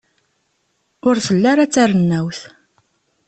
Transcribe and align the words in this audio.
Ur 1.07 1.15
telli 1.25 1.47
ara 1.51 1.69
d 1.69 1.71
tarennawt. 1.73 2.39